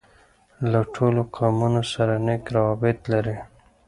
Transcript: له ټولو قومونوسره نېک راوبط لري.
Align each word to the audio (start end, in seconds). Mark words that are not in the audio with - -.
له 0.71 0.81
ټولو 0.95 1.21
قومونوسره 1.35 2.15
نېک 2.25 2.43
راوبط 2.55 2.99
لري. 3.11 3.37